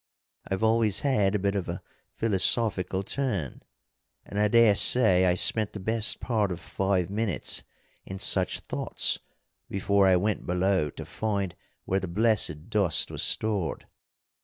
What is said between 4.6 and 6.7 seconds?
say I spent the best part of